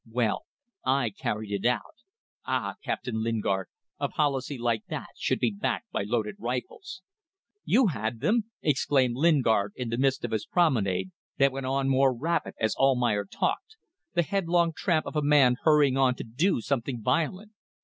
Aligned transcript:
Well, 0.09 0.45
I 0.83 1.11
carried 1.11 1.51
it 1.51 1.63
out. 1.63 1.93
Ah! 2.43 2.73
Captain 2.83 3.21
Lingard, 3.21 3.67
a 3.99 4.09
policy 4.09 4.57
like 4.57 4.83
that 4.87 5.09
should 5.15 5.37
be 5.37 5.51
backed 5.51 5.91
by 5.91 6.01
loaded 6.01 6.37
rifles..." 6.39 7.03
"You 7.65 7.85
had 7.85 8.19
them!" 8.19 8.45
exclaimed 8.63 9.15
Lingard 9.15 9.73
in 9.75 9.89
the 9.89 9.99
midst 9.99 10.25
of 10.25 10.31
his 10.31 10.47
promenade, 10.47 11.11
that 11.37 11.51
went 11.51 11.67
on 11.67 11.87
more 11.87 12.17
rapid 12.17 12.55
as 12.59 12.75
Almayer 12.77 13.25
talked: 13.25 13.77
the 14.15 14.23
headlong 14.23 14.73
tramp 14.75 15.05
of 15.05 15.15
a 15.15 15.21
man 15.21 15.57
hurrying 15.61 15.97
on 15.97 16.15
to 16.15 16.23
do 16.23 16.61
something 16.61 17.03
violent. 17.03 17.51